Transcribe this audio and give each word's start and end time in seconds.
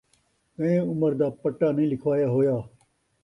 کئیں 0.55 0.79
عمر 0.89 1.11
دا 1.19 1.27
پٹہ 1.41 1.67
نئیں 1.75 1.89
لکھوایا 1.91 2.27
ہویا 2.33 2.55